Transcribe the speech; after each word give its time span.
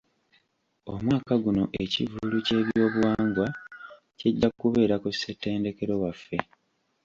Omwaka 0.93 1.33
guno 1.43 1.63
ekivvulu 1.83 2.35
ky'ebyobuwangwa 2.45 3.47
kijja 4.19 4.47
kubeera 4.59 4.95
ku 5.03 5.09
ssentendekero 5.13 5.93
waffe. 6.03 6.37